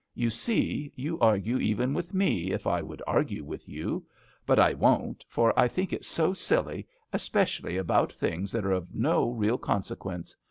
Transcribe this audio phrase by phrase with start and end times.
[0.15, 4.07] You see, you argue even with me if I would argue with you;
[4.47, 8.95] but I won't, for I think it so silly, especially about things that are of
[8.95, 10.35] no real conse quence.